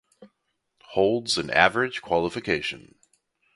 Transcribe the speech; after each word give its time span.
Holds 0.81 1.37
an 1.37 1.51
average 1.51 2.01
qualification. 2.01 2.95